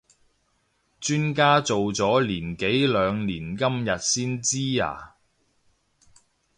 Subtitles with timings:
[0.99, 5.13] 磚家做咗年幾兩年今日先知呀？